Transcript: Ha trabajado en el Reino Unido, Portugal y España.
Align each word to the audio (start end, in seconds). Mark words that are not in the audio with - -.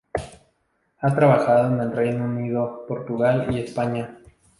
Ha 0.97 1.13
trabajado 1.15 1.71
en 1.75 1.79
el 1.79 1.91
Reino 1.95 2.25
Unido, 2.25 2.85
Portugal 2.87 3.45
y 3.51 3.59
España. 3.59 4.17